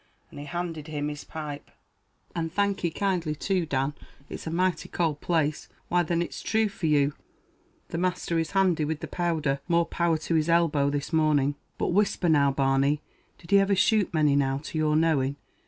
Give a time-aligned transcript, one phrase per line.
[0.31, 1.69] and he handed him his pipe.
[2.33, 3.93] "And thank ye kindly too, Dan;
[4.29, 5.69] it's a mighty cowld place.
[5.89, 7.13] Why thin it's thrue for you,
[7.89, 11.89] the masther is handy with the powdher; more power to his elbow this morning." "But
[11.93, 13.03] whisper now, Barney,
[13.37, 15.35] did he iver shoot many now to your knowing?